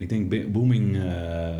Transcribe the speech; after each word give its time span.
ik 0.00 0.08
denk 0.08 0.52
booming 0.52 0.96
uh, 0.96 1.04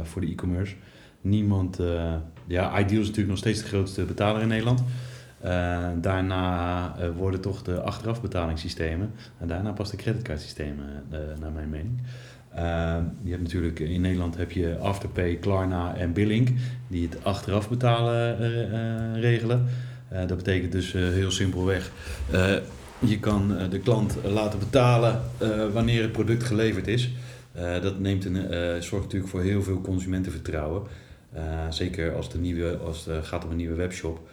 voor 0.02 0.20
de 0.20 0.26
e-commerce. 0.26 0.74
Niemand, 1.20 1.80
uh, 1.80 2.14
ja, 2.46 2.78
Ideal 2.78 3.00
is 3.00 3.06
natuurlijk 3.06 3.28
nog 3.28 3.38
steeds 3.38 3.60
de 3.60 3.66
grootste 3.66 4.04
betaler 4.04 4.42
in 4.42 4.48
Nederland. 4.48 4.82
Uh, 5.44 5.88
daarna 6.00 6.94
worden 7.16 7.40
toch 7.40 7.62
de 7.62 7.80
achterafbetalingssystemen 7.80 9.10
en 9.38 9.48
daarna 9.48 9.72
pas 9.72 9.90
de 9.90 9.96
creditcardsystemen, 9.96 10.86
naar 11.40 11.52
mijn 11.52 11.68
mening. 11.68 12.00
je 13.22 13.30
hebt 13.30 13.42
natuurlijk 13.42 13.80
in 13.80 14.00
Nederland 14.00 14.36
heb 14.36 14.50
je 14.50 14.78
Afterpay, 14.78 15.34
Klarna 15.36 15.94
en 15.96 16.12
Billink 16.12 16.48
die 16.88 17.08
het 17.08 17.24
achteraf 17.24 17.68
betalen 17.68 18.36
regelen. 19.20 19.66
dat 20.26 20.36
betekent 20.36 20.72
dus 20.72 20.92
heel 20.92 21.30
simpelweg 21.30 21.90
je 22.98 23.18
kan 23.20 23.56
de 23.70 23.78
klant 23.78 24.16
laten 24.24 24.58
betalen 24.58 25.20
wanneer 25.72 26.02
het 26.02 26.12
product 26.12 26.44
geleverd 26.44 26.86
is. 26.86 27.10
Uh, 27.56 27.82
dat 27.82 27.98
neemt 27.98 28.24
een, 28.24 28.36
uh, 28.36 28.80
zorgt 28.80 29.04
natuurlijk 29.04 29.30
voor 29.30 29.40
heel 29.40 29.62
veel 29.62 29.80
consumentenvertrouwen. 29.80 30.82
Uh, 31.34 31.70
zeker 31.70 32.14
als, 32.14 32.30
de 32.30 32.38
nieuwe, 32.38 32.76
als 32.76 33.04
het 33.04 33.26
gaat 33.26 33.44
om 33.44 33.50
een 33.50 33.56
nieuwe 33.56 33.74
webshop. 33.74 34.28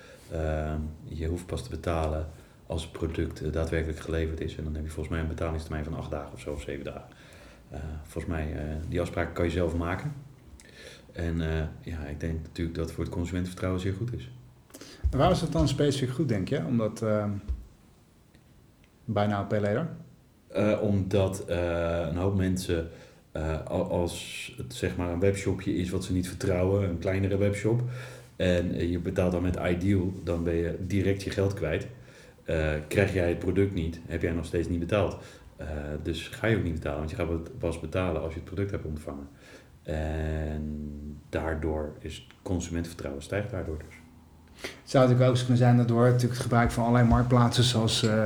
je 1.04 1.28
hoeft 1.28 1.46
pas 1.46 1.64
te 1.64 1.70
betalen 1.70 2.28
als 2.68 2.82
het 2.82 2.92
product 2.92 3.54
daadwerkelijk 3.54 4.00
geleverd 4.00 4.42
is. 4.42 4.56
En 4.56 4.64
dan 4.64 4.74
heb 4.74 4.84
je 4.84 4.90
volgens 4.90 5.16
mij 5.16 5.24
een 5.24 5.28
betalingstermijn 5.28 5.84
van 5.84 5.94
acht 5.94 6.12
dagen 6.12 6.34
of 6.34 6.40
zo, 6.40 6.52
of 6.52 6.62
zeven 6.62 6.86
dagen. 6.86 7.10
volgens 8.04 8.34
mij, 8.34 8.58
die 8.90 9.02
afspraak 9.02 9.36
kan 9.36 9.46
je 9.46 9.52
zelf 9.52 9.76
maken. 9.76 10.14
En 11.12 11.38
ja, 11.82 12.06
ik 12.06 12.20
denk 12.20 12.42
natuurlijk 12.44 12.76
dat 12.76 12.86
het 12.86 12.96
voor 12.96 13.04
het 13.04 13.14
consumentenvertrouwen 13.14 13.82
zeer 13.82 13.94
goed 13.94 14.14
is. 14.14 14.30
En 15.10 15.18
waar 15.18 15.32
is 15.32 15.42
het 15.42 15.52
dan 15.52 15.68
specifiek 15.68 16.10
goed, 16.10 16.30
denk 16.30 16.50
je? 16.50 16.66
Omdat 16.66 17.06
bijna 19.06 19.44
pay 19.44 19.60
later? 19.60 19.88
omdat 20.82 21.44
een 21.50 22.18
hoop 22.18 22.36
mensen 22.36 22.90
uh, 23.38 23.66
als 23.70 24.54
het 24.58 24.74
zeg 24.74 24.96
maar 24.96 25.12
een 25.12 25.20
webshopje 25.20 25.76
is 25.76 25.90
wat 25.90 26.04
ze 26.04 26.14
niet 26.14 26.28
vertrouwen, 26.28 26.90
een 26.90 27.00
kleinere 27.00 27.38
webshop, 27.38 27.82
en 28.36 28.90
je 28.90 29.00
betaalt 29.00 29.32
dan 29.32 29.42
met 29.42 29.56
Ideal, 29.56 30.14
dan 30.24 30.44
ben 30.44 30.56
je 30.56 30.76
direct 30.80 31.24
je 31.24 31.30
geld 31.30 31.54
kwijt. 31.54 31.88
Uh, 32.46 32.74
krijg 32.88 33.14
jij 33.14 33.30
het 33.30 33.40
product 33.40 33.74
niet, 33.74 34.00
heb 34.08 34.22
jij 34.22 34.32
nog 34.32 34.46
steeds 34.46 34.68
niet 34.68 34.80
betaald. 34.80 35.18
Dus 36.04 36.28
ga 36.28 36.48
je 36.48 36.58
ook 36.58 36.64
niet 36.64 36.74
betalen, 36.74 36.98
want 36.98 37.10
je 37.10 37.16
gaat 37.16 37.58
pas 37.60 37.80
betalen 37.80 38.22
als 38.22 38.34
je 38.34 38.40
het 38.40 38.50
product 38.50 38.72
hebt 38.72 38.86
ontvangen. 38.86 39.28
En 39.84 40.90
daardoor 41.30 41.94
is 42.00 42.28
consumentenvertrouwen 42.42 43.24
stijgt 43.24 43.50
daardoor 43.50 43.78
dus. 43.78 43.96
Het 44.62 44.96
zou 44.96 45.08
natuurlijk 45.08 45.32
ook 45.32 45.38
kunnen 45.38 45.58
zijn 45.58 45.78
dat 45.78 45.88
door 45.88 46.04
natuurlijk 46.04 46.34
het 46.34 46.42
gebruik 46.42 46.72
van 46.72 46.84
allerlei 46.84 47.08
marktplaatsen, 47.08 47.64
zoals 47.64 48.04
uh, 48.04 48.24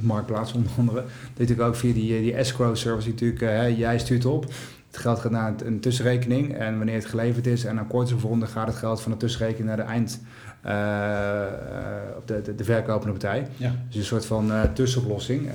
Marktplaats 0.00 0.52
onder 0.52 0.72
andere, 0.78 1.04
natuurlijk 1.36 1.68
ook 1.68 1.76
via 1.76 1.92
die, 1.92 2.20
die 2.20 2.34
escrow 2.34 2.76
service 2.76 3.08
natuurlijk, 3.08 3.42
uh, 3.42 3.78
jij 3.78 3.98
stuurt 3.98 4.24
op, 4.24 4.44
het 4.86 4.96
geld 4.96 5.18
gaat 5.18 5.30
naar 5.30 5.54
een 5.64 5.80
tussenrekening 5.80 6.54
en 6.54 6.76
wanneer 6.76 6.94
het 6.94 7.04
geleverd 7.04 7.46
is 7.46 7.64
en 7.64 7.78
akkoord 7.78 8.06
is 8.06 8.12
gevonden, 8.12 8.48
gaat 8.48 8.66
het 8.66 8.76
geld 8.76 9.00
van 9.00 9.12
de 9.12 9.18
tussenrekening 9.18 9.68
naar 9.68 9.76
de 9.76 9.82
eind, 9.82 10.20
uh, 10.66 12.16
op 12.16 12.26
de, 12.26 12.42
de, 12.42 12.54
de, 12.54 12.64
verkopende 12.64 13.12
partij. 13.12 13.46
Ja. 13.56 13.74
Dus 13.88 13.96
een 13.96 14.04
soort 14.04 14.26
van 14.26 14.52
tussenoplossing. 14.72 15.50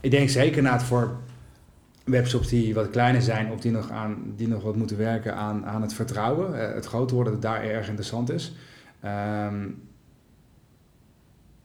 ik 0.00 0.10
denk 0.10 0.28
zeker 0.28 0.62
na 0.62 0.72
het 0.72 0.82
voor 0.82 1.16
webshops 2.08 2.48
die 2.48 2.74
wat 2.74 2.90
kleiner 2.90 3.22
zijn, 3.22 3.50
of 3.50 3.60
die 3.60 3.72
nog, 3.72 3.90
aan, 3.90 4.16
die 4.36 4.48
nog 4.48 4.62
wat 4.62 4.76
moeten 4.76 4.96
werken 4.96 5.34
aan, 5.34 5.66
aan 5.66 5.82
het 5.82 5.92
vertrouwen, 5.92 6.54
uh, 6.54 6.74
het 6.74 6.86
groter 6.86 7.14
worden, 7.14 7.32
dat 7.32 7.42
daar 7.42 7.62
erg 7.62 7.88
interessant 7.88 8.30
is. 8.30 8.54
Um, 9.04 9.86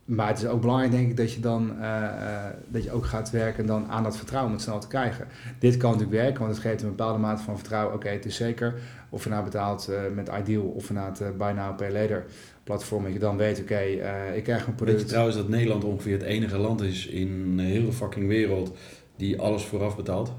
maar 0.05 0.27
het 0.27 0.37
is 0.37 0.45
ook 0.45 0.61
belangrijk, 0.61 0.91
denk 0.91 1.09
ik, 1.09 1.17
dat 1.17 1.33
je 1.33 1.39
dan 1.39 1.71
uh, 1.79 1.83
uh, 1.83 2.45
dat 2.67 2.83
je 2.83 2.91
ook 2.91 3.05
gaat 3.05 3.31
werken 3.31 3.65
dan 3.65 3.87
aan 3.87 4.03
dat 4.03 4.17
vertrouwen 4.17 4.51
om 4.51 4.57
het 4.57 4.65
snel 4.65 4.79
te 4.79 4.87
krijgen. 4.87 5.27
Dit 5.59 5.77
kan 5.77 5.91
natuurlijk 5.91 6.21
werken, 6.21 6.39
want 6.39 6.51
het 6.51 6.61
geeft 6.61 6.81
een 6.81 6.89
bepaalde 6.89 7.19
mate 7.19 7.43
van 7.43 7.57
vertrouwen. 7.57 7.95
Oké, 7.95 8.03
okay, 8.03 8.17
het 8.17 8.25
is 8.25 8.35
zeker. 8.35 8.73
Of 9.09 9.23
je 9.23 9.29
nou 9.29 9.43
betaalt 9.43 9.89
met 10.13 10.29
Ideal 10.39 10.63
of 10.63 10.91
naar 10.91 11.05
het 11.05 11.37
Buy 11.37 11.51
Now 11.51 11.77
Pay 11.77 11.91
Later 11.91 12.25
platform, 12.63 13.03
dat 13.03 13.13
je 13.13 13.19
dan 13.19 13.37
weet, 13.37 13.59
oké, 13.59 13.73
okay, 13.73 14.35
ik 14.35 14.43
krijg 14.43 14.67
een 14.67 14.75
product. 14.75 14.97
Weet 14.97 15.05
je 15.05 15.11
trouwens 15.11 15.37
dat 15.37 15.49
Nederland 15.49 15.83
ongeveer 15.83 16.13
het 16.13 16.21
enige 16.21 16.57
land 16.57 16.81
is 16.81 17.07
in 17.07 17.57
de 17.57 17.63
hele 17.63 17.91
fucking 17.91 18.27
wereld 18.27 18.77
die 19.15 19.39
alles 19.39 19.63
vooraf 19.63 19.95
betaalt? 19.95 20.31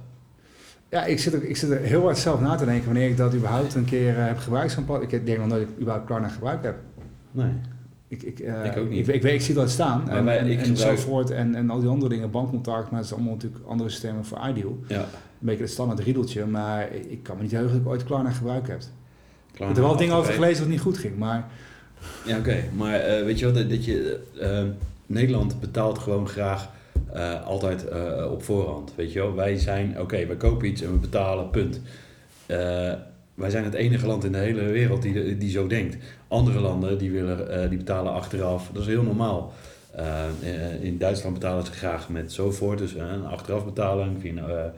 Ja, 0.88 1.04
ik 1.04 1.18
zit, 1.18 1.32
er, 1.32 1.44
ik 1.44 1.56
zit 1.56 1.70
er 1.70 1.80
heel 1.80 2.02
hard 2.02 2.18
zelf 2.18 2.40
na 2.40 2.54
te 2.54 2.64
denken 2.64 2.84
wanneer 2.84 3.08
ik 3.08 3.16
dat 3.16 3.34
überhaupt 3.34 3.74
een 3.74 3.84
keer 3.84 4.18
uh, 4.18 4.26
heb 4.26 4.38
gebruikt. 4.38 4.72
Zo'n 4.72 4.84
pad. 4.84 5.02
Ik 5.02 5.26
denk 5.26 5.38
nog 5.38 5.46
nooit 5.46 5.60
dat 5.60 5.70
ik 5.70 5.80
überhaupt 5.80 6.06
Klarna 6.06 6.28
gebruikt 6.28 6.64
heb. 6.64 6.76
Nee. 7.30 7.52
Ik, 8.08 8.22
ik, 8.22 8.38
uh, 8.38 8.64
ik 8.64 8.76
ook 8.76 8.88
niet. 8.88 9.08
Ik, 9.08 9.14
ik, 9.14 9.22
weet, 9.22 9.34
ik 9.34 9.40
zie 9.40 9.54
dat 9.54 9.70
staan. 9.70 10.08
en, 10.08 10.24
wij, 10.24 10.38
en, 10.38 10.58
en 10.58 10.76
gebruik... 10.76 11.30
en, 11.30 11.54
en 11.54 11.70
al 11.70 11.80
die 11.80 11.88
andere 11.88 12.08
dingen, 12.08 12.30
bankcontact, 12.30 12.90
maar 12.90 13.00
het 13.00 13.08
is 13.08 13.14
allemaal 13.14 13.32
natuurlijk 13.32 13.64
andere 13.66 13.90
systemen 13.90 14.24
voor 14.24 14.38
Ideal. 14.48 14.78
Ja. 14.88 15.00
Een 15.00 15.06
beetje 15.38 15.62
het 15.62 15.72
standaard 15.72 16.00
riedeltje, 16.00 16.46
maar 16.46 16.92
ik 16.92 17.22
kan 17.22 17.36
me 17.36 17.42
niet 17.42 17.52
heugen 17.52 17.72
dat 17.72 17.80
ik 17.80 17.88
ooit 17.88 18.04
Klarna 18.04 18.30
gebruikt 18.30 18.68
heb. 18.68 18.80
Klarna 19.52 19.74
ik 19.74 19.76
heb 19.76 19.88
wel 19.88 19.96
dingen 19.96 20.14
over 20.14 20.32
gelezen 20.32 20.62
wat 20.62 20.72
niet 20.72 20.80
goed 20.80 20.98
ging, 20.98 21.18
maar... 21.18 21.46
Ja, 22.24 22.38
oké. 22.38 22.48
Okay. 22.48 22.68
Maar 22.76 23.18
uh, 23.18 23.24
weet 23.24 23.38
je 23.38 23.44
wel, 23.44 23.54
dat, 23.54 23.70
dat 23.70 23.84
je... 23.84 24.20
Nederland 25.06 25.60
betaalt 25.60 25.98
gewoon 25.98 26.28
graag 26.28 26.70
uh, 27.14 27.46
altijd 27.46 27.86
uh, 27.92 28.30
op 28.30 28.42
voorhand. 28.42 28.92
Weet 28.94 29.12
je 29.12 29.18
wel, 29.18 29.34
wij 29.34 29.58
zijn, 29.58 30.00
oké, 30.00 30.26
we 30.26 30.36
kopen 30.36 30.68
iets 30.68 30.82
en 30.82 30.92
we 30.92 30.98
betalen, 30.98 31.50
punt. 31.50 31.80
Uh, 32.46 32.92
wij 33.34 33.50
zijn 33.50 33.64
het 33.64 33.74
enige 33.74 34.06
land 34.06 34.24
in 34.24 34.32
de 34.32 34.38
hele 34.38 34.62
wereld 34.62 35.02
die, 35.02 35.38
die 35.38 35.50
zo 35.50 35.66
denkt. 35.66 35.96
Andere 36.28 36.60
landen 36.60 36.98
die, 36.98 37.10
willen, 37.10 37.68
die 37.68 37.78
betalen 37.78 38.12
achteraf, 38.12 38.70
dat 38.72 38.82
is 38.82 38.88
heel 38.88 39.02
normaal. 39.02 39.52
in 40.80 40.98
Duitsland 40.98 41.34
betalen 41.34 41.64
ze 41.64 41.72
graag 41.72 42.08
met 42.08 42.32
zo 42.32 42.50
voort, 42.50 42.78
dus 42.78 42.94
een 42.94 43.26
achterafbetaling 43.26 44.20
via 44.20 44.72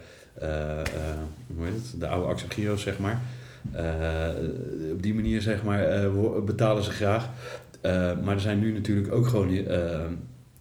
hoe 1.57 1.65
heet 1.65 2.01
de 2.01 2.07
oude 2.07 2.29
Axel 2.29 2.79
zeg 2.79 2.99
maar. 2.99 3.21
op 4.93 5.03
die 5.03 5.15
manier 5.15 5.43
zeg 5.43 5.63
maar, 5.63 6.11
betalen 6.45 6.83
ze 6.83 6.91
graag. 6.91 7.29
maar 8.25 8.35
er 8.35 8.41
zijn 8.41 8.59
nu 8.59 8.73
natuurlijk 8.73 9.13
ook 9.13 9.27
gewoon 9.27 9.51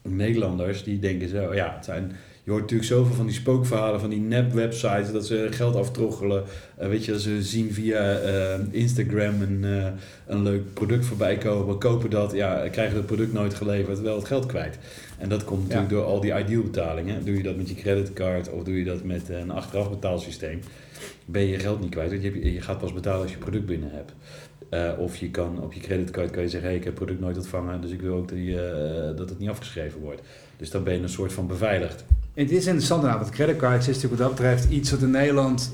Nederlanders 0.08 0.84
die 0.84 1.00
denken 1.00 1.30
zo, 1.30 1.54
ja, 1.54 1.74
het 1.76 1.86
zijn, 1.86 2.12
je 2.46 2.52
hoort 2.52 2.62
natuurlijk 2.62 2.90
zoveel 2.90 3.16
van 3.16 3.26
die 3.26 3.36
spookverhalen 3.36 4.00
van 4.00 4.10
die 4.10 4.20
nep-websites 4.20 5.12
dat 5.12 5.26
ze 5.26 5.48
geld 5.50 5.76
aftroggelen. 5.76 6.44
Uh, 6.82 6.88
weet 6.88 7.06
je, 7.06 7.20
ze 7.20 7.44
zien 7.44 7.74
via 7.74 8.24
uh, 8.24 8.60
Instagram 8.72 9.42
een, 9.42 9.62
uh, 9.64 9.88
een 10.28 10.44
leuk 10.44 10.74
product 10.74 11.06
voorbij 11.06 11.38
komen, 11.38 11.78
kopen 11.78 12.10
dat, 12.10 12.32
ja, 12.32 12.70
krijgen 12.70 12.98
het 12.98 13.06
product 13.06 13.34
nooit 13.34 13.54
geleverd, 13.54 14.02
wel 14.02 14.16
het 14.16 14.26
geld 14.26 14.46
kwijt. 14.46 14.78
En 15.18 15.30
dat 15.30 15.44
komt 15.44 15.62
natuurlijk 15.62 15.90
door 15.90 16.04
al 16.04 16.20
die 16.20 16.38
ideal 16.38 16.62
betalingen. 16.62 17.26
Doe 17.26 17.38
je 17.38 17.44
dat 17.44 17.56
met 17.56 17.70
je 17.70 17.76
creditcard 17.76 18.50
of 18.50 18.64
doe 18.64 18.78
je 18.78 18.86
dat 18.86 19.04
met 19.04 19.30
een 19.30 19.52
achteraf 19.52 19.90
betaalsysteem, 19.90 20.60
ben 21.26 21.42
je 21.42 21.48
je 21.48 21.60
geld 21.60 21.82
niet 21.82 21.92
kwijt. 21.92 22.10
Want 22.10 22.24
je, 22.24 22.54
je 22.54 22.62
gaat 22.62 22.78
pas 22.78 22.94
betalen 22.94 23.22
als 23.22 23.32
je 23.32 23.38
product 23.38 23.66
binnen 23.66 23.92
hebt. 23.92 24.14
Uh, 24.70 25.00
of 25.00 25.18
je 25.18 25.30
kan 25.30 25.62
op 25.62 25.74
je 25.74 25.80
creditcard 25.80 26.32
kan 26.32 26.44
je 26.44 26.50
zeggen, 26.50 26.70
hey, 26.70 26.78
ik 26.78 26.84
heb 26.84 26.94
het 26.94 27.04
product 27.04 27.24
nooit 27.24 27.38
ontvangen, 27.38 27.82
dus 27.82 27.92
ik 27.92 28.02
wil 28.02 28.16
ook 28.16 28.30
die, 28.30 28.50
uh, 28.50 28.60
dat 29.16 29.30
het 29.30 29.40
niet 29.40 29.50
afgeschreven 29.50 30.00
wordt. 30.00 30.22
Dus 30.58 30.70
dan 30.70 30.84
ben 30.84 30.94
je 30.94 31.02
een 31.02 31.10
soort 31.10 31.34
van 31.34 31.48
beveiligd. 31.48 32.06
Het 32.44 32.52
is 32.52 32.66
interessant 32.66 33.02
inderdaad, 33.02 33.24
want 33.24 33.36
creditcards 33.36 33.88
is 33.88 33.96
natuurlijk 33.96 34.22
wat 34.22 34.30
dat 34.30 34.38
betreft 34.38 34.70
iets 34.70 34.92
wat 34.92 35.02
in 35.02 35.12
Nederland... 35.12 35.74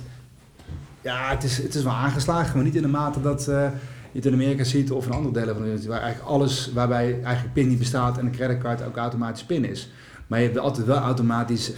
Ja, 1.01 1.29
het 1.29 1.43
is, 1.43 1.57
het 1.57 1.75
is 1.75 1.83
wel 1.83 1.93
aangeslagen, 1.93 2.55
maar 2.55 2.63
niet 2.63 2.75
in 2.75 2.81
de 2.81 2.87
mate 2.87 3.21
dat 3.21 3.47
uh, 3.49 3.69
je 4.11 4.17
het 4.17 4.25
in 4.25 4.33
Amerika 4.33 4.63
ziet 4.63 4.91
of 4.91 5.05
in 5.05 5.11
andere 5.11 5.33
delen 5.33 5.53
van 5.53 5.63
de 5.63 5.69
wereld. 5.69 5.85
Waar 5.85 6.01
eigenlijk 6.01 6.31
alles, 6.31 6.71
waarbij 6.73 7.21
eigenlijk 7.23 7.53
PIN 7.53 7.67
niet 7.67 7.79
bestaat 7.79 8.17
en 8.17 8.25
de 8.25 8.31
creditcard 8.31 8.83
ook 8.83 8.97
automatisch 8.97 9.43
PIN 9.43 9.65
is. 9.65 9.89
Maar 10.27 10.39
je 10.39 10.45
hebt 10.45 10.57
altijd 10.57 10.85
wel 10.85 10.97
automatisch 10.97 11.71
uh, 11.71 11.77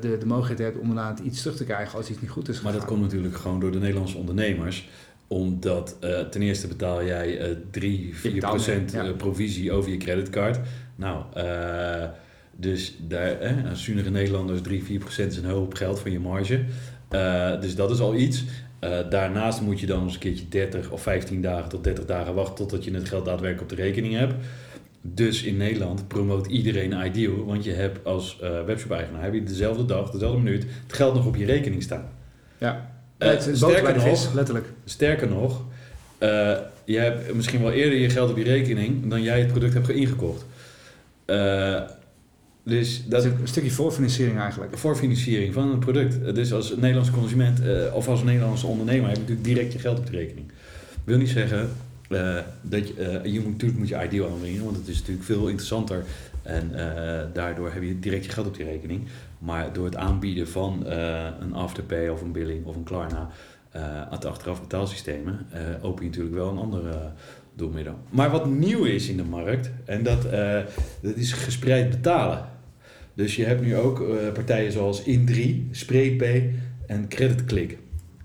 de, 0.00 0.16
de 0.18 0.26
mogelijkheid 0.26 0.74
om 0.74 0.80
inderdaad 0.80 1.18
iets 1.18 1.40
terug 1.40 1.56
te 1.56 1.64
krijgen 1.64 1.98
als 1.98 2.10
iets 2.10 2.20
niet 2.20 2.30
goed 2.30 2.48
is 2.48 2.60
Maar 2.60 2.72
dat 2.72 2.84
komt 2.84 3.00
natuurlijk 3.00 3.36
gewoon 3.36 3.60
door 3.60 3.72
de 3.72 3.78
Nederlandse 3.78 4.16
ondernemers 4.16 4.88
omdat 5.28 5.96
uh, 6.00 6.20
ten 6.20 6.42
eerste 6.42 6.66
betaal 6.66 7.04
jij 7.04 7.50
uh, 7.50 7.56
3, 7.70 8.16
4 8.16 8.38
procent 8.38 8.92
ja. 8.92 9.12
provisie 9.12 9.72
over 9.72 9.90
je 9.90 9.96
creditcard. 9.96 10.60
Nou, 10.96 11.24
dus 12.56 12.96
daar, 13.00 13.38
eh, 13.38 13.70
als 13.70 13.84
zunige 13.84 14.10
Nederlanders 14.10 14.60
3, 14.60 14.84
4 14.84 14.98
procent 14.98 15.32
is 15.32 15.38
een 15.38 15.44
hoop 15.44 15.74
geld 15.74 16.00
van 16.00 16.10
je 16.10 16.20
marge. 16.20 16.60
Uh, 17.10 17.60
dus 17.60 17.74
dat 17.74 17.90
is 17.90 18.00
al 18.00 18.14
iets. 18.14 18.44
Uh, 18.80 18.98
daarnaast 19.10 19.60
moet 19.60 19.80
je 19.80 19.86
dan 19.86 20.02
eens 20.02 20.14
een 20.14 20.20
keertje 20.20 20.48
30 20.48 20.90
of 20.90 21.02
15 21.02 21.42
dagen 21.42 21.68
tot 21.68 21.84
30 21.84 22.04
dagen 22.04 22.34
wachten 22.34 22.54
totdat 22.54 22.84
je 22.84 22.94
het 22.94 23.08
geld 23.08 23.24
daadwerkelijk 23.24 23.70
op 23.72 23.76
de 23.76 23.82
rekening 23.82 24.14
hebt. 24.14 24.34
Dus 25.00 25.42
in 25.42 25.56
Nederland 25.56 26.08
promoot 26.08 26.46
iedereen 26.46 27.06
Ideal, 27.06 27.44
want 27.44 27.64
je 27.64 27.72
hebt 27.72 28.04
als 28.04 28.38
uh, 28.42 28.64
webshop-eigenaar 28.64 29.22
heb 29.22 29.34
je 29.34 29.42
dezelfde 29.42 29.84
dag, 29.84 30.10
dezelfde 30.10 30.38
minuut 30.38 30.66
het 30.82 30.92
geld 30.92 31.14
nog 31.14 31.26
op 31.26 31.36
je 31.36 31.44
rekening 31.44 31.82
staan. 31.82 32.08
Ja, 32.58 32.90
het 33.18 33.46
is 33.46 33.58
sterker 33.58 33.94
nog, 33.94 34.02
vis, 34.02 34.28
letterlijk. 34.34 34.66
Sterker 34.84 35.28
nog, 35.28 35.62
je 36.84 36.98
hebt 36.98 37.34
misschien 37.34 37.62
wel 37.62 37.72
eerder 37.72 37.98
je 37.98 38.10
geld 38.10 38.30
op 38.30 38.36
je 38.36 38.44
rekening 38.44 39.10
dan 39.10 39.22
jij 39.22 39.40
het 39.40 39.48
product 39.48 39.74
hebt 39.74 39.88
ingekocht. 39.88 40.44
Dus 42.64 43.04
dat 43.06 43.24
is 43.24 43.30
een 43.30 43.48
stukje 43.48 43.70
voorfinanciering 43.70 44.38
eigenlijk. 44.38 44.78
Voorfinanciering 44.78 45.54
van 45.54 45.70
een 45.70 45.78
product. 45.78 46.34
Dus 46.34 46.52
als 46.52 46.76
Nederlandse 46.76 47.12
consument 47.12 47.60
uh, 47.60 47.94
of 47.94 48.08
als 48.08 48.22
Nederlandse 48.22 48.66
ondernemer 48.66 49.06
heb 49.06 49.14
je 49.14 49.20
natuurlijk 49.20 49.46
direct 49.46 49.72
je 49.72 49.78
geld 49.78 49.98
op 49.98 50.06
de 50.06 50.12
rekening. 50.12 50.46
wil 51.04 51.18
niet 51.18 51.28
zeggen 51.28 51.70
uh, 52.08 52.38
dat 52.62 52.88
je, 52.88 53.20
uh, 53.24 53.32
je 53.32 53.40
moet, 53.40 53.50
natuurlijk 53.50 53.78
moet 53.78 53.88
je 53.88 54.04
ideal 54.04 54.30
aanbrengen, 54.30 54.64
want 54.64 54.76
het 54.76 54.88
is 54.88 54.98
natuurlijk 54.98 55.26
veel 55.26 55.48
interessanter 55.48 56.04
en 56.42 56.70
daardoor 57.32 57.72
heb 57.72 57.82
je 57.82 57.98
direct 57.98 58.24
je 58.24 58.30
geld 58.30 58.46
op 58.46 58.56
die 58.56 58.64
rekening. 58.64 59.02
Maar 59.38 59.72
door 59.72 59.84
het 59.84 59.96
aanbieden 59.96 60.48
van 60.48 60.86
een 61.40 61.54
afterpay 61.54 62.08
of 62.08 62.20
een 62.20 62.32
billing 62.32 62.64
of 62.64 62.76
een 62.76 62.82
Klarna, 62.82 63.30
het 64.10 64.24
achteraf 64.24 64.60
betaalsystemen, 64.60 65.46
open 65.82 66.02
je 66.02 66.08
natuurlijk 66.08 66.36
wel 66.36 66.50
een 66.50 66.58
andere 66.58 67.10
doelmiddel. 67.54 67.98
Maar 68.10 68.30
wat 68.30 68.46
nieuw 68.46 68.84
is 68.84 69.08
in 69.08 69.16
de 69.16 69.24
markt, 69.24 69.70
en 69.84 70.02
dat, 70.02 70.22
dat 71.00 71.16
is 71.16 71.32
gespreid 71.32 71.90
betalen. 71.90 72.52
Dus 73.14 73.36
je 73.36 73.44
hebt 73.44 73.62
nu 73.62 73.76
ook 73.76 74.00
uh, 74.00 74.32
partijen 74.32 74.72
zoals 74.72 75.02
In3, 75.02 75.70
SpreekPay 75.70 76.54
en 76.86 77.08
CreditClick. 77.08 77.78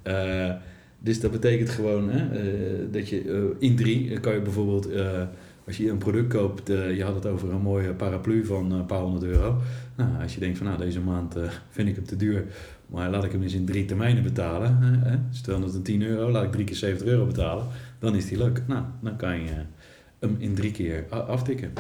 Uh, 0.03 0.51
dus 0.99 1.19
dat 1.19 1.31
betekent 1.31 1.69
gewoon 1.69 2.09
hè, 2.09 2.43
uh, 2.43 2.91
dat 2.91 3.09
je 3.09 3.55
In3 3.59 4.19
kan 4.19 4.33
je 4.33 4.41
bijvoorbeeld, 4.41 4.89
als 5.65 5.77
je 5.77 5.89
een 5.89 5.97
product 5.97 6.33
koopt, 6.33 6.67
je 6.67 7.03
had 7.03 7.15
het 7.15 7.25
over 7.25 7.53
een 7.53 7.61
mooie 7.61 7.93
paraplu 7.93 8.45
van 8.45 8.71
een 8.71 8.85
paar 8.85 9.01
honderd 9.01 9.23
euro. 9.23 9.57
Nou, 9.95 10.21
als 10.21 10.33
je 10.33 10.39
denkt 10.39 10.57
van 10.57 10.67
nou 10.67 10.79
deze 10.79 10.99
maand 10.99 11.35
vind 11.69 11.89
ik 11.89 11.95
hem 11.95 12.05
te 12.05 12.15
duur, 12.15 12.45
maar 12.87 13.09
laat 13.09 13.23
ik 13.23 13.31
hem 13.31 13.41
eens 13.41 13.53
in 13.53 13.65
drie 13.65 13.85
termijnen 13.85 14.23
betalen. 14.23 14.77
Hè, 14.81 15.17
stel 15.29 15.59
dat 15.59 15.73
het 15.73 15.85
10 15.85 16.01
euro, 16.01 16.31
laat 16.31 16.43
ik 16.43 16.51
drie 16.51 16.65
keer 16.65 16.75
70 16.75 17.07
euro 17.07 17.25
betalen. 17.25 17.65
Dan 17.99 18.15
is 18.15 18.27
die 18.27 18.37
leuk. 18.37 18.63
Nou, 18.67 18.83
dan 19.01 19.15
kan 19.15 19.41
je 19.41 19.51
hem 20.19 20.35
in 20.39 20.55
drie 20.55 20.71
keer 20.71 21.05
aftikken. 21.09 21.73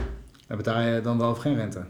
En 0.47 0.57
betaal 0.57 0.81
je 0.81 1.01
dan 1.01 1.17
wel 1.17 1.29
of 1.29 1.37
geen 1.37 1.55
rente? 1.55 1.83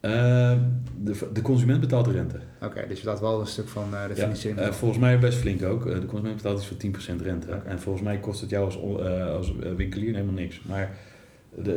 Uh, 0.00 0.52
de, 0.98 1.28
de 1.32 1.42
consument 1.42 1.80
betaalt 1.80 2.04
de 2.04 2.10
rente. 2.10 2.36
Oké, 2.36 2.64
okay, 2.64 2.86
dus 2.86 2.96
je 2.96 3.04
betaalt 3.04 3.20
wel 3.20 3.40
een 3.40 3.46
stuk 3.46 3.68
van 3.68 3.88
uh, 3.92 4.06
de 4.08 4.14
financiering. 4.14 4.60
Ja, 4.60 4.68
uh, 4.68 4.72
volgens 4.72 5.00
mij 5.00 5.18
best 5.18 5.38
flink 5.38 5.62
ook. 5.62 5.84
de 5.84 6.06
consument 6.06 6.36
betaalt 6.36 6.58
iets 6.58 6.66
voor 6.66 6.76
10% 7.18 7.22
rente. 7.22 7.46
Okay. 7.46 7.60
En 7.64 7.80
volgens 7.80 8.04
mij 8.04 8.18
kost 8.18 8.40
het 8.40 8.50
jou 8.50 8.64
als, 8.64 8.78
als 9.36 9.52
winkelier 9.76 10.12
helemaal 10.12 10.34
niks. 10.34 10.62
Maar 10.62 10.90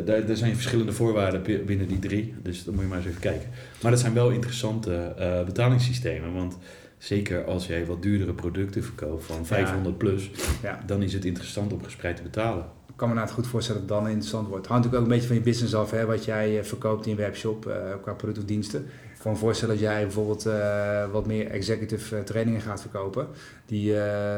er 0.06 0.38
zijn 0.38 0.56
verschillende 0.56 0.92
voorwaarden 0.92 1.66
binnen 1.66 1.88
die 1.88 2.00
drie. 2.00 2.34
Dus 2.42 2.64
dan 2.64 2.74
moet 2.74 2.84
je 2.84 2.90
maar 2.90 2.98
eens 2.98 3.08
even 3.08 3.22
kijken. 3.22 3.50
Maar 3.82 3.92
dat 3.92 4.00
zijn 4.00 4.14
wel 4.14 4.30
interessante 4.30 5.14
betalingssystemen. 5.46 6.34
Want 6.34 6.58
zeker 6.98 7.46
als 7.46 7.68
jij 7.68 7.86
wat 7.86 8.02
duurdere 8.02 8.34
producten 8.34 8.84
verkoopt 8.84 9.26
van 9.26 9.46
500 9.46 9.86
ja. 9.86 9.92
plus, 9.92 10.32
ja. 10.62 10.84
dan 10.86 11.02
is 11.02 11.14
het 11.14 11.26
interessant 11.26 11.74
om 11.74 11.84
gespreid 11.84 12.16
te 12.16 12.24
betalen 12.24 12.66
ik 12.94 13.00
kan 13.00 13.08
me 13.08 13.14
nou 13.14 13.26
het 13.26 13.36
goed 13.36 13.48
voorstellen 13.48 13.82
dat 13.82 13.90
het 13.90 14.00
dan 14.00 14.10
interessant 14.12 14.48
wordt. 14.48 14.64
Het 14.64 14.72
hangt 14.72 14.86
natuurlijk 14.86 15.04
ook 15.04 15.12
een 15.12 15.20
beetje 15.20 15.36
van 15.36 15.46
je 15.46 15.52
business 15.52 15.76
af, 15.76 15.92
hè, 15.92 16.06
wat 16.06 16.26
jij 16.26 16.58
uh, 16.58 16.64
verkoopt 16.64 17.06
in 17.06 17.12
je 17.12 17.18
webshop 17.18 17.68
uh, 17.68 17.74
qua 18.02 18.14
product 18.14 18.38
of 18.38 18.46
diensten. 18.46 18.82
Ik 19.14 19.20
kan 19.20 19.32
me 19.32 19.38
voorstellen 19.38 19.76
dat 19.76 19.84
jij 19.84 20.02
bijvoorbeeld 20.02 20.46
uh, 20.46 21.12
wat 21.12 21.26
meer 21.26 21.48
executive 21.48 22.24
trainingen 22.24 22.62
gaat 22.62 22.82
verkopen, 22.82 23.28
die 23.66 23.96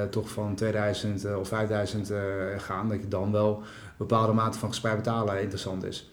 toch 0.10 0.30
van 0.30 0.56
2000 0.56 1.36
of 1.36 1.48
5000 1.48 2.12
gaan, 2.58 2.90
dat 2.90 3.02
je 3.02 3.08
dan 3.08 3.32
wel 3.32 3.58
een 3.58 3.94
bepaalde 3.98 4.34
mate 4.34 4.60
van 4.60 4.70
gespreid 4.70 4.96
betalen 4.96 5.42
interessant 5.42 5.84
is. 5.84 6.10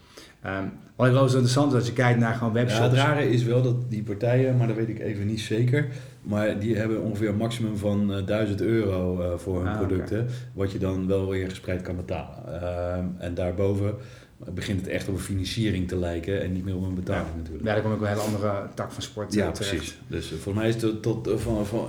Um, 0.46 0.72
wat 0.96 1.06
ik 1.06 1.12
wel 1.12 1.28
zo 1.28 1.34
interessant 1.34 1.72
is 1.72 1.78
als 1.78 1.86
je 1.86 1.92
kijkt 1.92 2.18
naar 2.18 2.34
gewoon 2.34 2.52
webshops. 2.52 2.78
Ja, 2.78 2.88
het 2.88 2.94
rare 2.94 3.30
is 3.30 3.44
wel 3.44 3.62
dat 3.62 3.90
die 3.90 4.02
partijen, 4.02 4.56
maar 4.56 4.66
dat 4.66 4.76
weet 4.76 4.88
ik 4.88 4.98
even 4.98 5.26
niet 5.26 5.40
zeker, 5.40 5.86
maar 6.22 6.58
die 6.58 6.76
hebben 6.76 7.02
ongeveer 7.02 7.28
een 7.28 7.36
maximum 7.36 7.76
van 7.76 8.10
uh, 8.10 8.18
eh, 8.18 8.26
1000 8.26 8.60
euro 8.60 9.20
uh, 9.20 9.38
voor 9.38 9.58
hun 9.58 9.72
ah, 9.72 9.78
producten, 9.78 10.20
okay. 10.20 10.32
wat 10.52 10.72
je 10.72 10.78
dan 10.78 11.06
wel 11.06 11.28
weer 11.28 11.48
gespreid 11.48 11.82
kan 11.82 11.96
betalen. 11.96 12.38
Uh, 12.48 13.24
en 13.24 13.34
daarboven 13.34 13.94
begint 14.36 14.80
het 14.80 14.88
echt 14.88 15.08
op 15.08 15.14
een 15.14 15.20
financiering 15.20 15.88
te 15.88 15.96
lijken 15.96 16.42
en 16.42 16.52
niet 16.52 16.64
meer 16.64 16.76
op 16.76 16.84
een 16.84 16.94
betaling 16.94 17.28
ja. 17.28 17.36
natuurlijk. 17.36 17.66
Ja, 17.66 17.72
daar 17.72 17.82
kom 17.82 17.92
ik 17.92 18.00
een 18.00 18.06
hele 18.06 18.20
andere 18.20 18.66
tak 18.74 18.92
van 18.92 19.02
sport 19.02 19.34
Ja, 19.34 19.50
precies. 19.50 19.98
Dus 20.06 20.32
voor 20.40 20.54
mij 20.54 20.68
is 20.68 20.82
het 20.82 21.02
tot, 21.02 21.30
van, 21.36 21.66
van, 21.66 21.88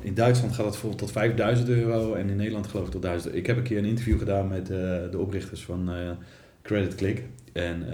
in 0.00 0.14
Duitsland 0.14 0.54
gaat 0.54 0.64
het 0.64 0.72
bijvoorbeeld 0.72 1.02
tot 1.02 1.12
5000 1.12 1.68
euro 1.68 2.14
en 2.14 2.28
in 2.28 2.36
Nederland 2.36 2.66
geloof 2.66 2.86
ik 2.86 2.92
tot 2.92 3.02
1000 3.02 3.34
Ik 3.34 3.46
heb 3.46 3.56
een 3.56 3.62
keer 3.62 3.78
een 3.78 3.84
interview 3.84 4.18
gedaan 4.18 4.48
met 4.48 4.66
de 4.66 5.18
oprichters 5.18 5.64
van 5.64 5.90
Credit 6.64 6.94
Click. 6.94 7.22
En 7.52 7.86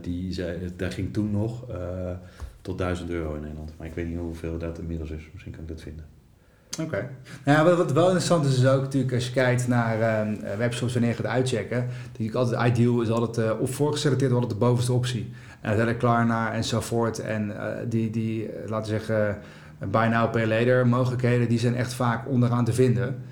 die 0.00 0.32
zei, 0.32 0.72
daar 0.76 0.92
ging 0.92 1.12
toen 1.12 1.30
nog 1.30 1.66
tot 2.60 2.78
1000 2.78 3.10
euro 3.10 3.34
in 3.34 3.40
Nederland. 3.40 3.72
Maar 3.76 3.86
ik 3.86 3.94
weet 3.94 4.06
niet 4.08 4.18
hoeveel 4.18 4.58
dat 4.58 4.78
inmiddels 4.78 5.10
is. 5.10 5.22
Misschien 5.32 5.52
kan 5.52 5.62
ik 5.62 5.68
dat 5.68 5.80
vinden. 5.80 6.04
Oké. 6.80 7.08
Nou, 7.44 7.68
wat, 7.68 7.76
wat, 7.76 7.92
wel 7.92 8.04
interessant 8.04 8.46
is, 8.46 8.56
is 8.56 8.66
ook 8.66 8.82
natuurlijk 8.82 9.14
als 9.14 9.26
je 9.26 9.32
kijkt 9.32 9.68
naar 9.68 10.26
uh, 10.26 10.56
webshops 10.56 10.92
wanneer 10.92 11.10
je 11.10 11.16
gaat 11.16 11.26
uitchecken. 11.26 11.88
ik 12.16 12.34
altijd 12.34 12.78
ideal 12.78 13.02
is 13.02 13.10
altijd 13.10 13.46
uh, 13.46 13.60
of 13.60 13.70
voorgeselecteerd 13.70 14.32
altijd 14.32 14.50
de 14.50 14.56
bovenste 14.56 14.92
optie. 14.92 15.30
En 15.60 15.68
uiteindelijk 15.68 15.98
Klarna 15.98 16.52
enzovoort. 16.52 17.18
En 17.18 17.52
die, 17.88 18.10
die 18.10 18.50
laten 18.66 18.92
we 18.92 18.98
zeggen, 18.98 19.38
buy 19.90 20.06
now 20.06 20.30
pay 20.30 20.46
later 20.46 20.86
mogelijkheden, 20.86 21.48
die 21.48 21.58
zijn 21.58 21.76
echt 21.76 21.94
vaak 21.94 22.28
onderaan 22.28 22.64
te 22.64 22.72
vinden. 22.72 23.22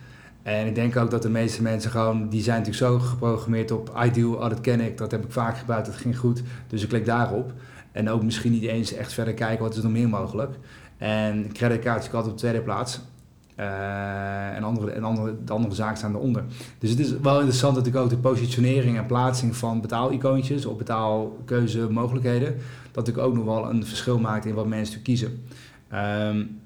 En 0.43 0.67
ik 0.67 0.75
denk 0.75 0.97
ook 0.97 1.11
dat 1.11 1.23
de 1.23 1.31
meeste 1.31 1.63
mensen 1.63 1.91
gewoon, 1.91 2.29
die 2.29 2.43
zijn 2.43 2.63
natuurlijk 2.63 2.85
zo 2.85 2.99
geprogrammeerd 2.99 3.71
op 3.71 3.99
ideal, 4.05 4.33
oh, 4.33 4.49
dat 4.49 4.61
ken 4.61 4.81
ik, 4.81 4.99
dat 4.99 5.11
heb 5.11 5.25
ik 5.25 5.33
vaak 5.33 5.59
gebruikt, 5.59 5.87
dat 5.87 5.97
ging 5.97 6.19
goed. 6.19 6.43
Dus 6.67 6.83
ik 6.83 6.89
klik 6.89 7.05
daarop. 7.05 7.53
En 7.93 8.11
ook 8.11 8.23
misschien 8.23 8.53
niet 8.53 8.63
eens 8.63 8.93
echt 8.93 9.13
verder 9.13 9.35
kijken 9.35 9.63
wat 9.63 9.73
is 9.73 9.79
er 9.79 9.85
nog 9.85 9.93
meer 9.93 10.09
mogelijk. 10.09 10.55
En 10.99 11.53
creditcard 11.53 12.03
is 12.03 12.13
altijd 12.13 12.27
op 12.27 12.33
de 12.33 12.47
tweede 12.47 12.61
plaats. 12.61 13.01
Uh, 13.57 14.57
en, 14.57 14.63
andere, 14.63 14.91
en 14.91 15.05
andere, 15.05 15.35
de 15.45 15.53
andere 15.53 15.75
zaken 15.75 15.97
staan 15.97 16.15
eronder. 16.15 16.45
Dus 16.79 16.91
het 16.91 16.99
is 16.99 17.17
wel 17.19 17.37
interessant 17.37 17.75
dat 17.75 17.87
ik 17.87 17.97
ook 17.97 18.11
de 18.11 18.17
positionering 18.17 18.97
en 18.97 19.07
plaatsing 19.07 19.57
van 19.57 19.81
betaalicoontjes 19.81 20.67
of 20.67 20.77
betaalkeuze 20.77 21.91
mogelijkheden, 21.91 22.57
dat 22.93 23.09
ik 23.09 23.19
ook 23.19 23.35
nog 23.35 23.45
wel 23.45 23.71
een 23.71 23.87
verschil 23.87 24.19
maakt 24.19 24.45
in 24.45 24.55
wat 24.55 24.67
mensen 24.67 25.03
kiezen. 25.03 25.45
Um, 25.93 26.61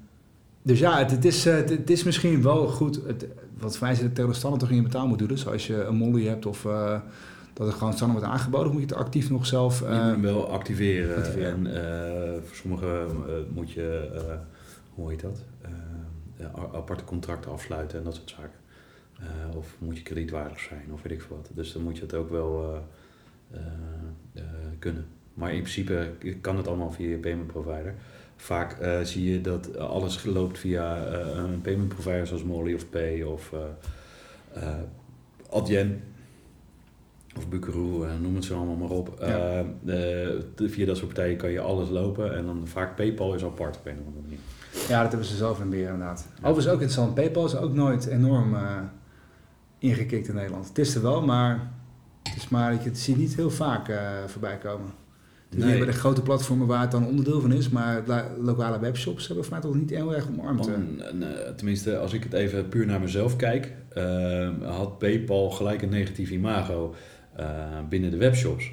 dus 0.67 0.79
ja, 0.79 0.97
het, 0.97 1.11
het 1.11 1.25
is, 1.25 1.43
het, 1.43 1.69
het, 1.69 1.89
is 1.89 2.03
misschien 2.03 2.41
wel 2.41 2.67
goed. 2.67 2.99
Het, 3.05 3.27
wat 3.57 3.77
voor 3.77 3.87
mij 3.87 3.95
is 3.95 4.01
het 4.01 4.15
tegen 4.15 4.29
de 4.29 4.35
standaard 4.35 4.61
toch 4.61 4.71
in 4.71 4.75
je 4.75 4.81
betaalmodule. 4.81 5.37
Zoals 5.37 5.67
je 5.67 5.83
een 5.83 5.95
Molly 5.95 6.27
hebt 6.27 6.45
of 6.45 6.65
uh, 6.65 6.99
dat 7.53 7.67
er 7.67 7.73
gewoon 7.73 7.93
standaard 7.93 8.19
wordt 8.19 8.37
aangeboden, 8.39 8.71
moet 8.71 8.81
je 8.81 8.87
het 8.87 8.95
actief 8.95 9.29
nog 9.29 9.45
zelf... 9.45 9.81
Uh, 9.81 9.87
je 9.87 9.93
moet 9.95 10.03
hem 10.03 10.21
wel 10.21 10.49
activeren. 10.49 11.17
activeren. 11.17 11.67
En 11.67 11.83
uh, 12.35 12.41
voor 12.43 12.55
sommigen 12.55 13.07
moet 13.53 13.71
je, 13.71 14.09
hoe 14.93 15.09
heet 15.09 15.21
dat, 15.21 15.43
aparte 16.73 17.03
contracten 17.03 17.51
afsluiten 17.51 17.97
en 17.97 18.03
dat 18.03 18.15
soort 18.15 18.29
zaken. 18.29 18.59
of 19.57 19.75
moet 19.77 19.97
je 19.97 20.03
kredietwaardig 20.03 20.59
zijn 20.59 20.85
of 20.93 21.01
weet 21.01 21.11
ik 21.11 21.21
veel 21.21 21.35
wat. 21.35 21.49
Dus 21.53 21.73
dan 21.73 21.83
moet 21.83 21.95
je 21.95 22.01
het 22.01 22.13
ook 22.13 22.29
wel 22.29 22.83
kunnen. 24.79 25.05
Maar 25.33 25.53
in 25.53 25.61
principe 25.61 26.11
kan 26.41 26.57
het 26.57 26.67
allemaal 26.67 26.91
via 26.91 27.09
je 27.09 27.17
payment 27.17 27.47
provider. 27.47 27.95
Vaak 28.37 28.77
zie 29.03 29.31
je 29.31 29.41
dat 29.41 29.77
alles 29.77 30.23
loopt 30.23 30.59
via 30.59 31.05
een 31.35 31.61
payment 31.61 31.87
provider 31.87 32.27
zoals 32.27 32.43
Molly 32.43 32.73
of 32.73 32.89
Pay 32.89 33.21
of 33.21 33.53
Adyen 35.49 36.01
of 37.37 37.49
Buckaroo, 37.49 38.03
uh, 38.03 38.09
noem 38.21 38.35
het 38.35 38.45
zo 38.45 38.57
allemaal 38.57 38.75
maar 38.75 38.89
op. 38.89 39.17
Ja. 39.19 39.65
Uh, 39.85 40.69
via 40.69 40.85
dat 40.85 40.97
soort 40.97 41.13
partijen 41.13 41.37
kan 41.37 41.51
je 41.51 41.59
alles 41.59 41.89
lopen 41.89 42.35
en 42.35 42.45
dan 42.45 42.67
vaak 42.67 42.95
PayPal 42.95 43.33
is 43.33 43.43
apart 43.43 43.77
op 43.77 43.85
een 43.85 43.99
of 43.99 44.05
andere 44.05 44.21
manier. 44.23 44.39
Ja, 44.87 45.01
dat 45.01 45.09
hebben 45.09 45.27
ze 45.27 45.35
zelf 45.35 45.59
in 45.59 45.69
beheer 45.69 45.89
inderdaad. 45.89 46.27
Ja. 46.29 46.35
Overigens 46.35 46.67
ook 46.67 46.81
interessant, 46.81 47.13
PayPal 47.13 47.45
is 47.45 47.55
ook 47.55 47.73
nooit 47.73 48.05
enorm 48.05 48.53
uh, 48.53 48.79
ingekikt 49.77 50.27
in 50.27 50.35
Nederland. 50.35 50.67
Het 50.67 50.77
is 50.77 50.95
er 50.95 51.01
wel, 51.01 51.21
maar 51.21 51.71
het 52.23 52.35
is 52.35 52.49
maar, 52.49 52.73
je 52.73 52.79
het 52.79 52.97
zie 52.97 53.17
niet 53.17 53.35
heel 53.35 53.51
vaak 53.51 53.91
voorbij 54.27 54.57
komen. 54.57 54.91
Is 55.51 55.57
Nee. 55.57 55.67
niet 55.69 55.77
bij 55.77 55.87
de 55.93 55.99
grote 55.99 56.21
platformen 56.21 56.67
waar 56.67 56.81
het 56.81 56.91
dan 56.91 57.07
onderdeel 57.07 57.41
van 57.41 57.51
is, 57.51 57.69
maar 57.69 58.03
lokale 58.41 58.79
webshops 58.79 59.27
hebben 59.27 59.45
mij 59.49 59.59
toch 59.59 59.75
niet 59.75 59.89
heel 59.89 60.15
erg 60.15 60.27
omarmd. 60.27 60.67
eh. 60.67 61.53
Tenminste, 61.55 61.97
als 61.97 62.13
ik 62.13 62.23
het 62.23 62.33
even 62.33 62.69
puur 62.69 62.85
naar 62.85 62.99
mezelf 62.99 63.35
kijk, 63.35 63.73
eh, 63.89 64.49
had 64.63 64.97
PayPal 64.97 65.49
gelijk 65.49 65.81
een 65.81 65.89
negatief 65.89 66.31
imago 66.31 66.95
eh, 67.35 67.45
binnen 67.89 68.11
de 68.11 68.17
webshops. 68.17 68.71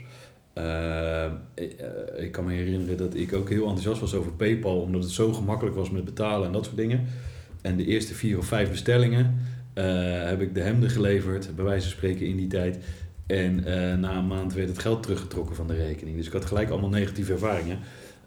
Ik, 2.16 2.32
kan 2.32 2.44
me 2.44 2.52
herinneren 2.52 2.96
dat 2.96 3.14
ik 3.14 3.32
ook 3.34 3.48
heel 3.48 3.62
enthousiast 3.66 4.00
was 4.00 4.14
over 4.14 4.32
PayPal, 4.32 4.80
omdat 4.80 5.02
het 5.02 5.12
zo 5.12 5.32
gemakkelijk 5.32 5.76
was 5.76 5.90
met 5.90 6.04
betalen 6.04 6.46
en 6.46 6.52
dat 6.52 6.64
soort 6.64 6.76
dingen. 6.76 7.04
En 7.62 7.76
de 7.76 7.84
eerste 7.86 8.14
vier 8.14 8.38
of 8.38 8.46
vijf 8.46 8.70
bestellingen 8.70 9.38
heb 10.24 10.40
ik 10.40 10.54
de 10.54 10.60
hemden 10.60 10.90
geleverd, 10.90 11.50
bij 11.56 11.64
wijze 11.64 11.82
van 11.88 11.96
spreken 11.96 12.26
in 12.26 12.36
die 12.36 12.46
tijd. 12.46 12.78
En 13.26 13.64
eh, 13.64 13.98
na 13.98 14.16
een 14.16 14.26
maand 14.26 14.54
werd 14.54 14.68
het 14.68 14.78
geld 14.78 15.02
teruggetrokken 15.02 15.56
van 15.56 15.66
de 15.66 15.74
rekening. 15.76 16.16
Dus 16.16 16.26
ik 16.26 16.32
had 16.32 16.44
gelijk 16.44 16.70
allemaal 16.70 16.90
negatieve 16.90 17.32
ervaringen. 17.32 17.78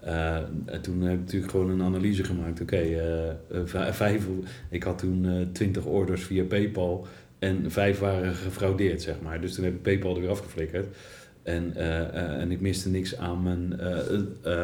Eh, 0.02 0.36
en 0.66 0.82
toen 0.82 1.02
heb 1.02 1.14
ik 1.14 1.20
natuurlijk 1.20 1.52
gewoon 1.52 1.70
een 1.70 1.82
analyse 1.82 2.24
gemaakt. 2.24 2.62
Oké, 2.62 2.78
eh, 2.78 3.60
vij- 3.66 3.94
vijf, 3.94 4.28
ik 4.70 4.84
had 4.84 4.98
toen 4.98 5.50
20 5.52 5.86
orders 5.86 6.24
via 6.24 6.44
PayPal 6.44 7.08
en 7.40 7.72
vijf 7.72 8.00
waren 8.00 8.34
gefraudeerd, 8.34 9.02
zeg 9.02 9.16
maar. 9.22 9.42
Dus 9.42 9.54
toen 9.54 9.64
heb 9.64 9.74
ik 9.74 9.82
PayPal 9.82 10.16
er 10.16 10.22
weer 10.22 10.30
afgeflikkerd. 10.30 10.96
En, 11.44 11.76
en 12.40 12.52
ik 12.52 12.62
miste 12.62 12.90
niks 12.90 13.18
aan 13.18 13.44
mijn, 13.44 13.82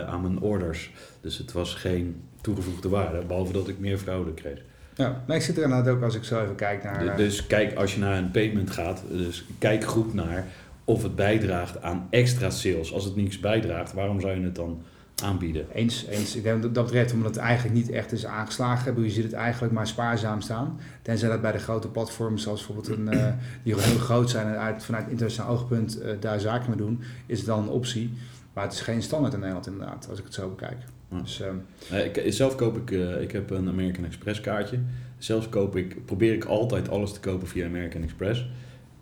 aan 0.08 0.22
mijn 0.22 0.40
orders. 0.40 0.92
Dus 1.22 1.38
het 1.38 1.52
was 1.52 1.76
geen 1.76 2.22
toegevoegde 2.42 2.90
waarde, 2.90 3.26
behalve 3.26 3.54
dat 3.54 3.68
ik 3.68 3.80
meer 3.80 3.98
fraude 3.98 4.34
kreeg. 4.34 4.62
Ja, 4.96 5.24
maar 5.28 5.36
ik 5.36 5.42
zit 5.42 5.58
er 5.58 5.64
inderdaad 5.64 5.94
ook 5.94 6.02
als 6.04 6.16
ik 6.16 6.24
zo 6.24 6.42
even 6.44 6.56
kijk 6.56 6.84
naar... 6.84 7.08
Eh, 7.08 7.18
Dus 7.18 7.48
kijk, 7.48 7.74
als 7.74 7.94
je 7.94 8.00
naar 8.00 8.18
een 8.18 8.32
payment 8.32 8.72
gaat, 8.72 9.04
dus 9.10 9.46
kijk 9.60 9.84
goed 9.84 10.14
naar 10.14 10.46
of 10.86 11.04
het 11.04 11.16
bijdraagt 11.16 11.82
aan 11.82 12.08
extra 12.10 12.50
sales. 12.50 12.94
Als 12.94 13.04
het 13.06 13.16
niets 13.16 13.40
bijdraagt, 13.40 13.94
waarom 13.94 14.22
zou 14.22 14.40
je 14.40 14.44
het 14.44 14.56
dan 14.56 14.82
aanbieden? 15.24 15.66
Eens, 15.74 16.06
eens. 16.06 16.36
Ik 16.36 16.44
denk 16.44 16.62
dat 16.62 16.76
dat 16.76 16.84
betreft, 16.84 17.14
omdat 17.14 17.36
het 17.36 17.44
eigenlijk 17.44 17.76
niet 17.76 17.90
echt 17.90 18.12
is 18.12 18.26
aangeslagen. 18.26 19.04
Je 19.04 19.10
ziet 19.10 19.24
het 19.24 19.34
eigenlijk 19.34 19.74
maar 19.74 19.88
spaarzaam 19.88 20.42
staan. 20.42 20.80
Tenzij 21.02 21.30
dat 21.30 21.42
bij 21.42 21.52
de 21.52 21.58
grote 21.58 21.88
platforms, 21.88 22.44
zoals 22.44 22.66
bijvoorbeeld 22.66 22.98
een, 22.98 23.10
eh, 23.10 23.34
die 23.64 23.80
heel 23.80 24.00
groot 24.00 24.30
zijn 24.30 24.48
en 24.48 24.60
uit, 24.60 24.84
vanuit 24.86 25.08
internationaal 25.08 25.52
oogpunt 25.52 26.00
eh, 26.02 26.12
daar 26.20 26.40
zaken 26.40 26.70
mee 26.70 26.78
doen, 26.78 27.02
is 27.26 27.38
het 27.38 27.48
dan 27.48 27.62
een 27.64 27.70
optie. 27.70 28.14
Maar 28.54 28.64
het 28.64 28.74
is 28.74 28.82
geen 28.82 29.02
standaard 29.02 29.34
in 29.34 29.40
Nederland 29.40 29.68
inderdaad, 29.68 30.08
als 30.10 30.20
ik 30.20 30.26
het 30.26 30.34
zo 30.34 30.50
bekijk. 30.50 30.78
Ja. 31.14 31.22
Dus, 31.22 31.42
ehm, 31.42 31.56
Eh, 31.92 32.06
ik, 32.06 32.34
zelf 32.34 32.56
koop 32.56 32.78
ik, 32.78 32.92
eh, 32.92 33.22
ik 33.22 33.32
heb 33.32 33.50
een 33.50 33.68
American 33.68 34.06
Express 34.06 34.42
kaartje. 34.42 34.80
Zelfs 35.18 35.50
koop 35.50 35.76
ik, 35.76 36.06
probeer 36.06 36.34
ik 36.34 36.46
altijd 36.46 36.90
alles 36.90 37.14
te 37.14 37.20
kopen 37.20 37.48
via 37.48 37.66
American 37.66 38.04
Express. 38.04 38.46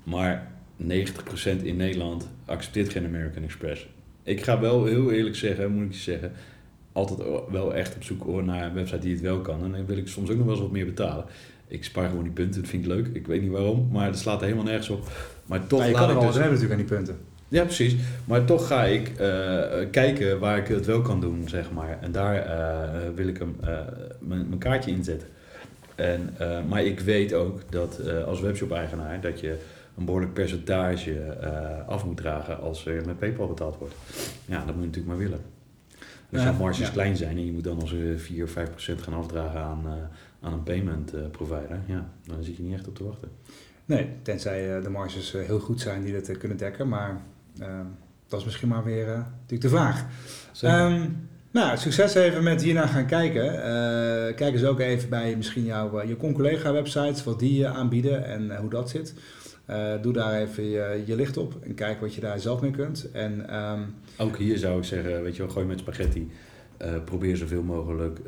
Maar 0.04 0.52
90% 0.76 1.64
in 1.64 1.76
Nederland 1.76 2.30
accepteert 2.46 2.92
geen 2.92 3.06
American 3.06 3.44
Express. 3.44 3.88
Ik 4.24 4.44
ga 4.44 4.60
wel 4.60 4.86
heel 4.86 5.12
eerlijk 5.12 5.36
zeggen, 5.36 5.72
moet 5.72 5.86
ik 5.86 5.92
je 5.92 6.00
zeggen, 6.00 6.32
altijd 6.92 7.20
wel 7.52 7.76
echt 7.76 7.96
op 7.96 8.04
zoek 8.04 8.44
naar 8.44 8.66
een 8.66 8.74
website 8.74 9.00
die 9.00 9.12
het 9.12 9.22
wel 9.22 9.42
kan. 9.42 9.64
En 9.64 9.72
dan 9.72 9.86
wil 9.86 9.98
ik 9.98 10.08
soms 10.08 10.30
ook 10.30 10.36
nog 10.36 10.46
wel 10.46 10.54
eens 10.54 10.64
wat 10.64 10.72
meer 10.72 10.86
betalen. 10.86 11.26
Ik 11.68 11.84
spaar 11.84 12.10
gewoon 12.10 12.24
die 12.24 12.34
punten, 12.34 12.62
dat 12.62 12.70
vind 12.70 12.84
ik 12.86 12.92
leuk. 12.92 13.08
Ik 13.14 13.28
weet 13.28 13.42
niet 13.42 13.52
waarom, 13.52 13.90
maar 13.92 14.08
dat 14.12 14.20
slaat 14.20 14.40
er 14.40 14.44
helemaal 14.44 14.66
nergens 14.66 14.90
op. 14.90 15.12
Maar 15.46 15.68
toch 15.68 15.86
je 15.86 15.92
laat 15.92 16.00
kan 16.00 16.10
er 16.10 16.16
ik 16.16 16.22
wel 16.22 16.32
dus... 16.32 16.42
hebben 16.42 16.54
natuurlijk 16.60 16.82
aan 16.82 16.88
die 16.88 16.96
punten. 16.96 17.18
Ja, 17.52 17.64
precies. 17.64 17.96
Maar 18.26 18.46
toch 18.46 18.68
ga 18.68 18.84
ik 18.84 19.08
eh, 19.10 19.90
kijken 19.92 20.40
waar 20.40 20.58
ik 20.58 20.68
het 20.68 20.86
wel 20.86 21.02
kan 21.02 21.20
doen, 21.22 21.50
zeg 21.50 21.72
maar. 21.72 21.98
En 22.02 22.12
daar 22.12 22.36
eh, 22.36 23.10
wil 23.16 23.28
ik 23.28 23.38
hem, 23.38 23.56
eh, 23.62 23.80
mijn, 24.20 24.48
mijn 24.48 24.60
kaartje 24.60 24.92
inzetten. 24.92 25.28
En, 25.96 26.34
eh, 26.38 26.60
maar 26.70 26.84
ik 26.84 27.00
weet 27.00 27.34
ook 27.34 27.62
dat 27.70 28.00
eh, 28.00 28.24
als 28.24 28.40
webshop-eigenaar 28.40 29.22
dat 29.22 29.40
je 29.40 29.58
een 29.98 30.06
behoorlijk 30.06 30.34
percentage 30.34 31.20
eh, 31.20 31.88
af 31.88 32.06
moet 32.06 32.18
dragen 32.18 32.60
als 32.60 32.86
er 32.86 33.06
met 33.06 33.20
PayPal 33.20 33.48
betaald 33.48 33.78
wordt. 33.78 33.94
Ja, 34.46 34.58
dat 34.58 34.76
moet 34.76 34.84
je 34.84 34.90
natuurlijk 34.90 35.08
maar 35.08 35.18
willen. 35.18 35.40
Dus 36.30 36.46
als 36.46 36.58
marges 36.58 36.86
ja. 36.88 36.92
klein 36.94 37.18
zijn 37.18 37.38
en 37.38 37.46
je 37.46 37.52
moet 37.52 37.64
dan 37.64 37.82
als 37.82 37.96
4 38.18 38.44
of 38.44 38.52
5 38.52 38.70
procent 38.70 39.02
gaan 39.02 39.14
afdragen 39.14 39.60
aan, 39.60 39.82
eh, 39.86 39.92
aan 40.48 40.54
een 40.54 40.64
payment 40.64 41.14
eh, 41.14 41.22
provider, 41.32 41.80
ja, 41.86 42.10
dan 42.26 42.44
zit 42.44 42.56
je 42.58 42.64
niet 42.64 42.74
echt 42.74 42.88
op 42.88 42.96
te 42.96 43.04
wachten. 43.04 43.30
Nee, 43.86 44.10
tenzij 44.22 44.76
eh, 44.78 44.84
de 44.84 44.90
marges 44.90 45.34
eh, 45.34 45.42
heel 45.46 45.60
goed 45.60 45.82
zijn 45.82 46.04
die 46.04 46.14
dat 46.14 46.28
eh, 46.28 46.38
kunnen 46.38 46.58
dekken. 46.58 46.88
Maar 46.88 47.22
dat 48.28 48.40
is 48.40 48.46
misschien 48.46 48.68
maar 48.68 48.84
weer 48.84 49.08
eh, 49.08 49.18
natuurlijk 49.18 49.62
de 49.62 49.70
vraag. 49.70 50.06
Ehm, 50.62 51.08
nou, 51.52 51.78
succes 51.78 52.14
even 52.14 52.44
met 52.44 52.64
hiernaar 52.64 52.88
gaan 52.88 53.06
kijken. 53.06 53.64
Eh, 53.64 54.36
kijk 54.36 54.54
eens 54.54 54.64
ook 54.64 54.80
even 54.80 55.10
bij 55.10 55.36
misschien 55.36 55.64
jouw, 55.64 56.00
eh, 56.00 56.08
je 56.08 56.18
collega 56.18 56.74
websites, 56.74 57.24
wat 57.24 57.40
die 57.40 57.68
aanbieden 57.68 58.26
en 58.26 58.56
hoe 58.56 58.70
dat 58.70 58.90
zit. 58.90 59.14
Doe 60.02 60.14
daar 60.14 60.42
even 60.42 60.64
je, 60.64 61.04
je 61.06 61.16
licht 61.16 61.38
op 61.38 61.58
en 61.64 61.74
kijk 61.74 62.02
wat 62.02 62.14
je 62.14 62.22
daar 62.22 62.40
zelf 62.40 62.62
mee 62.62 62.72
kunt. 62.72 63.12
En 63.12 63.50
ehm, 63.50 63.82
Ook 64.18 64.38
hier 64.38 64.58
zou 64.58 64.78
ik 64.78 64.84
zeggen, 64.84 65.24
weet 65.24 65.36
je 65.36 65.42
wel, 65.42 65.52
gooi 65.52 65.66
met 65.66 65.80
spaghetti. 65.80 66.32
Eh, 66.78 67.04
probeer 67.06 67.38
zoveel 67.38 67.64
mogelijk 67.64 68.20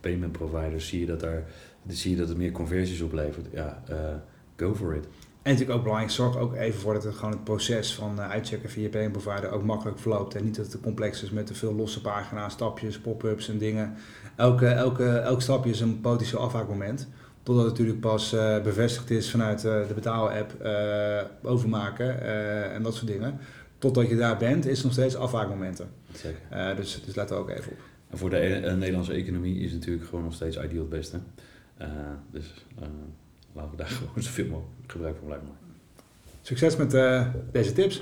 payment 0.00 0.32
providers. 0.32 0.88
Zie 0.88 1.00
je, 1.00 1.06
dat 1.06 1.22
er, 1.22 1.44
zie 1.88 2.10
je 2.10 2.16
dat 2.16 2.28
het 2.28 2.36
meer 2.36 2.52
conversies 2.52 3.00
oplevert? 3.00 3.46
Ja, 3.52 3.82
go 4.56 4.74
for 4.74 4.94
it. 4.94 5.06
En 5.44 5.50
natuurlijk 5.50 5.78
ook 5.78 5.82
belangrijk, 5.82 6.12
zorg 6.12 6.36
ook 6.36 6.54
even 6.54 6.80
voor 6.80 6.94
dat 6.94 7.04
het 7.04 7.14
gewoon 7.14 7.30
het 7.30 7.44
proces 7.44 7.94
van 7.94 8.20
eh, 8.20 8.30
uitchecken 8.30 8.70
via 8.70 9.00
je 9.00 9.10
provider 9.10 9.50
ook 9.50 9.64
makkelijk 9.64 9.98
verloopt. 9.98 10.34
En 10.34 10.44
niet 10.44 10.56
dat 10.56 10.64
het 10.64 10.74
te 10.74 10.80
complex 10.80 11.22
is 11.22 11.30
met 11.30 11.46
te 11.46 11.54
veel 11.54 11.74
losse 11.74 12.00
pagina's, 12.00 12.52
stapjes, 12.52 12.98
pop-ups 12.98 13.48
en 13.48 13.58
dingen. 13.58 13.94
Elke, 14.36 14.66
elke, 14.66 15.08
elk 15.08 15.42
stapje 15.42 15.70
is 15.70 15.80
een 15.80 16.00
potentieel 16.00 16.40
afhaakmoment. 16.40 17.08
Totdat 17.44 17.64
het 17.64 17.72
natuurlijk 17.72 18.00
pas 18.00 18.32
eh, 18.32 18.62
bevestigd 18.62 19.10
is 19.10 19.30
vanuit 19.30 19.64
eh, 19.64 19.88
de 19.88 19.94
betaal-app 19.94 20.60
eh, 20.60 21.22
overmaken 21.42 22.22
en 22.72 22.82
dat 22.82 22.94
soort 22.94 23.06
dingen. 23.06 23.38
Totdat 23.78 24.08
je 24.08 24.16
daar 24.16 24.36
bent, 24.36 24.66
is 24.66 24.82
nog 24.82 24.92
steeds 24.92 25.16
afhaakmomenten. 25.16 25.88
Zeker. 26.12 26.76
Dus, 26.76 27.02
dus 27.04 27.14
let 27.14 27.30
er 27.30 27.36
ook 27.36 27.50
even 27.50 27.72
op. 27.72 27.78
En 28.10 28.18
voor 28.18 28.30
de 28.30 28.74
Nederlandse 28.78 29.12
economie 29.12 29.58
is 29.58 29.70
het 29.70 29.80
natuurlijk 29.80 30.06
gewoon 30.06 30.24
nog 30.24 30.34
steeds 30.34 30.56
ideal 30.62 30.80
het 30.80 30.88
beste. 30.88 31.18
Dus 32.30 32.54
laten 33.54 33.70
we 33.70 33.76
daar 33.76 33.88
gewoon 34.08 34.22
zoveel 34.22 34.46
mogelijk 34.46 34.74
gebruik 34.86 35.16
van 35.16 35.26
blijven 35.26 35.46
maken. 35.46 35.62
Succes 36.42 36.76
met 36.76 36.94
eh, 36.94 37.26
deze 37.52 37.72
tips. 37.72 37.98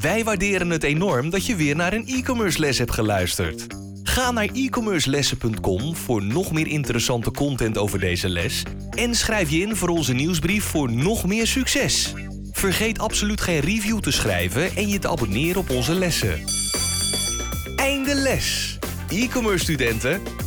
Wij 0.00 0.24
waarderen 0.24 0.70
het 0.70 0.82
enorm 0.82 1.30
dat 1.30 1.46
je 1.46 1.56
weer 1.56 1.76
naar 1.76 1.92
een 1.92 2.06
e-commerce 2.06 2.60
les 2.60 2.78
hebt 2.78 2.92
geluisterd. 2.92 3.66
Ga 4.02 4.30
naar 4.30 4.48
e-commercelessen.com 4.52 5.96
voor 5.96 6.22
nog 6.22 6.52
meer 6.52 6.66
interessante 6.66 7.30
content 7.30 7.78
over 7.78 7.98
deze 7.98 8.28
les 8.28 8.62
en 8.90 9.14
schrijf 9.14 9.50
je 9.50 9.58
in 9.58 9.76
voor 9.76 9.88
onze 9.88 10.12
nieuwsbrief 10.12 10.64
voor 10.64 10.92
nog 10.92 11.26
meer 11.26 11.46
succes. 11.46 12.14
Vergeet 12.50 12.98
absoluut 12.98 13.40
geen 13.40 13.60
review 13.60 13.98
te 13.98 14.10
schrijven 14.10 14.76
en 14.76 14.88
je 14.88 14.98
te 14.98 15.08
abonneren 15.08 15.60
op 15.60 15.70
onze 15.70 15.94
lessen. 15.94 16.42
Einde 17.76 18.14
les. 18.14 18.78
E-commerce 19.08 19.64
studenten, 19.64 20.20